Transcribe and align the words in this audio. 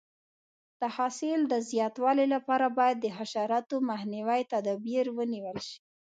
د 0.79 0.81
حاصل 0.95 1.39
د 1.47 1.53
زیاتوالي 1.69 2.25
لپاره 2.35 2.65
باید 2.77 2.97
د 3.01 3.07
حشراتو 3.17 3.75
مخنیوي 3.89 4.41
تدابیر 4.53 5.05
ونیول 5.17 5.57
شي. 5.67 5.77